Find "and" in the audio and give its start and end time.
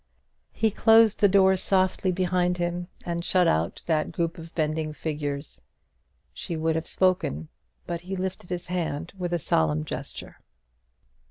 3.05-3.23